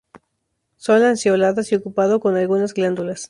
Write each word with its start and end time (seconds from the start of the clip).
Son 0.77 0.97
lanceoladas 0.99 1.71
y 1.71 1.75
ocupado 1.75 2.19
con 2.19 2.35
algunas 2.35 2.73
glándulas. 2.73 3.19